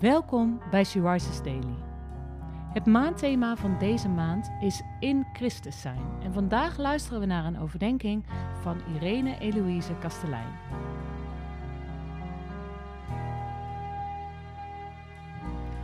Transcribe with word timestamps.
Welkom 0.00 0.60
bij 0.70 0.84
She 0.84 1.10
Rises 1.10 1.42
Daily. 1.42 1.74
Het 2.72 2.86
maandthema 2.86 3.56
van 3.56 3.78
deze 3.78 4.08
maand 4.08 4.50
is 4.60 4.82
In 5.00 5.26
Christus 5.32 5.80
zijn. 5.80 6.02
En 6.22 6.32
vandaag 6.32 6.76
luisteren 6.78 7.20
we 7.20 7.26
naar 7.26 7.44
een 7.44 7.58
overdenking 7.58 8.24
van 8.60 8.80
Irene 8.94 9.38
Eloïse 9.38 9.94
Kastelein. 9.98 10.58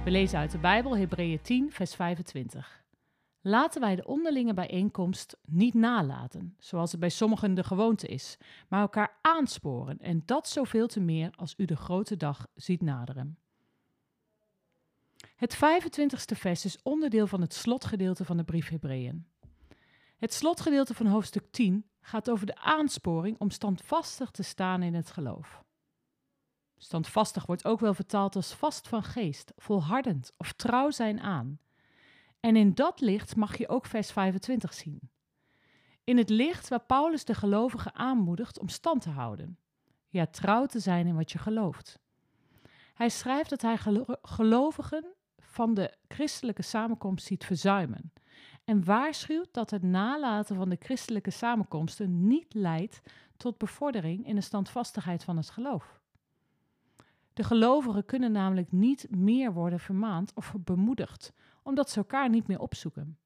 We 0.05 0.11
lezen 0.11 0.39
uit 0.39 0.51
de 0.51 0.59
Bijbel 0.59 0.97
Hebreeën 0.97 1.41
10, 1.43 1.73
vers 1.73 1.95
25. 1.95 2.85
Laten 3.41 3.81
wij 3.81 3.97
de 3.97 4.07
onderlinge 4.07 4.55
bijeenkomst 4.55 5.37
niet 5.45 5.75
nalaten, 5.75 6.55
zoals 6.59 6.91
het 6.91 7.01
bij 7.01 7.09
sommigen 7.09 7.55
de 7.55 7.65
gewoonte 7.65 8.07
is, 8.07 8.39
maar 8.69 8.81
elkaar 8.81 9.19
aansporen 9.23 9.99
en 9.99 10.23
dat 10.25 10.49
zoveel 10.49 10.87
te 10.87 11.01
meer 11.01 11.31
als 11.35 11.55
u 11.57 11.65
de 11.65 11.77
grote 11.77 12.17
dag 12.17 12.47
ziet 12.55 12.83
naderen. 12.83 13.39
Het 15.37 15.57
25ste 15.57 16.37
vers 16.37 16.65
is 16.65 16.83
onderdeel 16.83 17.27
van 17.27 17.41
het 17.41 17.55
slotgedeelte 17.55 18.25
van 18.25 18.37
de 18.37 18.45
brief 18.45 18.69
Hebreeën. 18.69 19.27
Het 20.17 20.35
slotgedeelte 20.35 20.95
van 20.95 21.07
hoofdstuk 21.07 21.51
10 21.51 21.87
gaat 22.01 22.31
over 22.31 22.47
de 22.47 22.57
aansporing 22.57 23.39
om 23.39 23.51
standvastig 23.51 24.31
te 24.31 24.43
staan 24.43 24.83
in 24.83 24.95
het 24.95 25.11
geloof. 25.11 25.65
Standvastig 26.77 27.47
wordt 27.47 27.65
ook 27.65 27.81
wel 27.81 27.95
vertaald 27.95 28.37
als 28.37 28.53
vast 28.53 28.89
van 28.89 29.03
geest, 29.03 29.53
volhardend 29.57 30.33
of 30.37 30.53
trouw 30.53 30.91
zijn 30.91 31.21
aan. 31.21 31.59
En 32.41 32.57
in 32.57 32.75
dat 32.75 33.01
licht 33.01 33.37
mag 33.37 33.59
je 33.59 33.69
ook 33.69 33.87
vers 33.87 34.13
25 34.13 34.75
zien. 34.75 35.11
In 36.05 36.17
het 36.17 36.31
licht 36.31 36.69
waar 36.69 36.85
Paulus 36.85 37.25
de 37.25 37.35
gelovigen 37.35 37.95
aanmoedigt 37.95 38.59
om 38.59 38.69
stand 38.69 39.03
te 39.03 39.11
houden. 39.11 39.59
Ja, 40.09 40.27
trouw 40.27 40.67
te 40.67 40.81
zijn 40.81 41.07
in 41.07 41.17
wat 41.17 41.33
je 41.33 41.39
gelooft. 41.39 41.99
Hij 42.95 43.09
schrijft 43.09 43.51
dat 43.51 43.63
hij 43.63 43.79
gelovigen 44.23 45.15
van 45.57 45.75
de 45.75 45.95
christelijke 46.09 46.63
samenkomst 46.63 47.27
ziet 47.27 47.45
verzuimen. 47.45 48.13
En 48.65 48.85
waarschuwt 48.85 49.49
dat 49.53 49.71
het 49.71 49.83
nalaten 49.83 50.57
van 50.57 50.69
de 50.69 50.77
christelijke 50.81 51.31
samenkomsten 51.31 52.27
niet 52.27 52.55
leidt 52.55 53.01
tot 53.37 53.59
bevordering 53.59 54.27
in 54.27 54.35
de 54.35 54.41
standvastigheid 54.41 55.25
van 55.25 55.37
het 55.37 55.51
geloof. 55.51 56.01
De 57.33 57.45
gelovigen 57.45 58.05
kunnen 58.05 58.33
namelijk 58.33 58.73
niet 58.73 59.07
meer 59.11 59.53
worden 59.53 59.81
vermaand 59.81 60.33
of 60.35 60.55
bemoedigd, 60.59 61.33
omdat 61.63 61.91
ze 61.91 61.99
elkaar 61.99 62.29
niet 62.29 62.47
meer 62.47 62.61
opzoeken. 62.61 63.19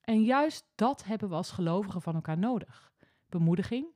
En 0.00 0.22
juist 0.22 0.66
dat 0.74 1.04
hebben 1.04 1.28
we 1.28 1.34
als 1.34 1.50
gelovigen 1.50 2.02
van 2.02 2.14
elkaar 2.14 2.38
nodig: 2.38 2.92
bemoediging, 3.28 3.86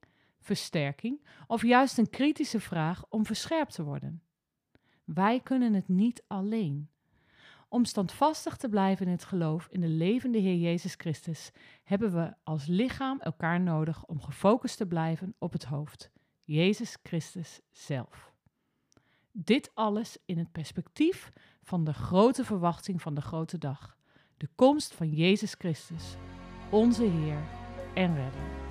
versterking 0.40 1.26
of 1.46 1.62
juist 1.62 1.98
een 1.98 2.10
kritische 2.10 2.60
vraag 2.60 3.04
om 3.08 3.26
verscherpt 3.26 3.74
te 3.74 3.82
worden. 3.82 4.22
Wij 5.04 5.40
kunnen 5.40 5.74
het 5.74 5.88
niet 5.88 6.24
alleen. 6.26 6.90
Om 7.68 7.84
standvastig 7.84 8.56
te 8.56 8.68
blijven 8.68 9.06
in 9.06 9.12
het 9.12 9.24
geloof 9.24 9.68
in 9.70 9.80
de 9.80 9.88
levende 9.88 10.38
Heer 10.38 10.56
Jezus 10.56 10.94
Christus, 10.94 11.50
hebben 11.84 12.12
we 12.12 12.34
als 12.44 12.66
lichaam 12.66 13.20
elkaar 13.20 13.60
nodig 13.60 14.04
om 14.04 14.20
gefocust 14.20 14.76
te 14.76 14.86
blijven 14.86 15.34
op 15.38 15.52
het 15.52 15.64
hoofd, 15.64 16.10
Jezus 16.44 16.96
Christus 17.02 17.60
zelf. 17.70 18.32
Dit 19.32 19.70
alles 19.74 20.18
in 20.24 20.38
het 20.38 20.52
perspectief 20.52 21.30
van 21.62 21.84
de 21.84 21.94
grote 21.94 22.44
verwachting 22.44 23.02
van 23.02 23.14
de 23.14 23.20
grote 23.20 23.58
dag, 23.58 23.96
de 24.36 24.48
komst 24.54 24.94
van 24.94 25.10
Jezus 25.10 25.54
Christus, 25.58 26.16
onze 26.70 27.04
Heer 27.04 27.38
en 27.94 28.14
Redder. 28.14 28.64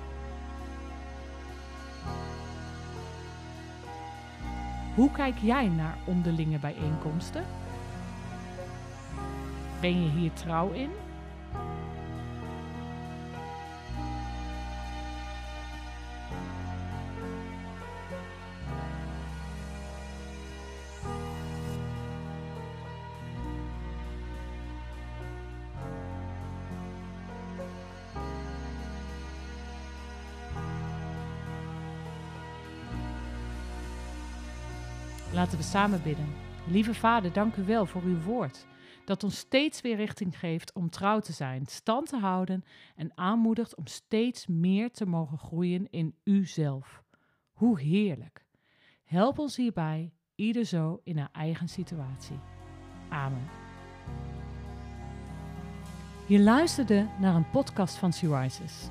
Hoe 4.94 5.10
kijk 5.10 5.38
jij 5.38 5.68
naar 5.68 5.98
onderlinge 6.06 6.58
bijeenkomsten? 6.58 7.65
Ben 9.86 10.02
je 10.02 10.10
hier 10.10 10.32
trouw 10.32 10.72
in? 10.72 10.90
Laten 35.32 35.58
we 35.58 35.64
samen 35.64 36.02
bidden. 36.02 36.34
Lieve 36.64 36.94
Vader, 36.94 37.32
dank 37.32 37.56
u 37.56 37.64
wel 37.64 37.86
voor 37.86 38.02
uw 38.02 38.20
woord 38.20 38.66
dat 39.06 39.24
ons 39.24 39.38
steeds 39.38 39.80
weer 39.80 39.96
richting 39.96 40.38
geeft 40.38 40.72
om 40.72 40.90
trouw 40.90 41.20
te 41.20 41.32
zijn, 41.32 41.66
stand 41.66 42.08
te 42.08 42.18
houden 42.18 42.64
en 42.94 43.12
aanmoedigt 43.14 43.76
om 43.76 43.86
steeds 43.86 44.46
meer 44.46 44.90
te 44.90 45.06
mogen 45.06 45.38
groeien 45.38 45.90
in 45.90 46.14
Uzelf. 46.24 47.02
Hoe 47.52 47.80
heerlijk! 47.80 48.44
Help 49.04 49.38
ons 49.38 49.56
hierbij, 49.56 50.12
ieder 50.34 50.64
zo 50.64 51.00
in 51.04 51.18
haar 51.18 51.28
eigen 51.32 51.68
situatie. 51.68 52.38
Amen. 53.08 53.48
Je 56.26 56.40
luisterde 56.40 57.06
naar 57.20 57.34
een 57.34 57.50
podcast 57.50 57.94
van 57.94 58.12
She 58.12 58.38
Rises. 58.38 58.88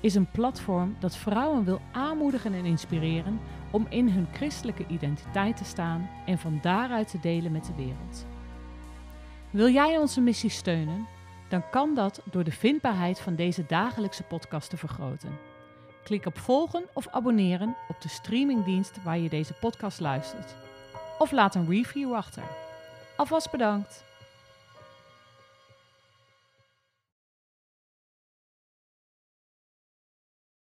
Is 0.00 0.14
een 0.14 0.30
platform 0.30 0.96
dat 0.98 1.16
vrouwen 1.16 1.64
wil 1.64 1.80
aanmoedigen 1.92 2.54
en 2.54 2.64
inspireren 2.64 3.40
om 3.70 3.86
in 3.88 4.08
hun 4.08 4.28
christelijke 4.32 4.86
identiteit 4.86 5.56
te 5.56 5.64
staan 5.64 6.10
en 6.26 6.38
van 6.38 6.58
daaruit 6.62 7.10
te 7.10 7.20
delen 7.20 7.52
met 7.52 7.64
de 7.64 7.74
wereld. 7.76 8.26
Wil 9.50 9.68
jij 9.68 9.98
onze 9.98 10.20
missie 10.20 10.50
steunen? 10.50 11.06
Dan 11.48 11.70
kan 11.70 11.94
dat 11.94 12.22
door 12.30 12.44
de 12.44 12.52
vindbaarheid 12.52 13.20
van 13.20 13.34
deze 13.34 13.64
dagelijkse 13.66 14.22
podcast 14.22 14.70
te 14.70 14.76
vergroten. 14.76 15.38
Klik 16.04 16.26
op 16.26 16.38
volgen 16.38 16.84
of 16.92 17.08
abonneren 17.08 17.76
op 17.88 18.00
de 18.00 18.08
streamingdienst 18.08 19.02
waar 19.02 19.18
je 19.18 19.28
deze 19.28 19.52
podcast 19.52 20.00
luistert. 20.00 20.54
Of 21.18 21.30
laat 21.30 21.54
een 21.54 21.68
review 21.68 22.14
achter. 22.14 22.42
Alvast 23.16 23.50
bedankt. 23.50 24.07